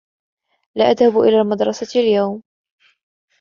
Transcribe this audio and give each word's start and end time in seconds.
لا 0.75 0.85
اذهب 0.91 1.17
على 1.17 1.41
المدرسة 1.41 1.99
اليوم. 1.99 2.41